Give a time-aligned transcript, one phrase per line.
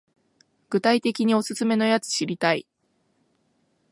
[0.71, 2.65] 具体的にオススメのやつ知りたい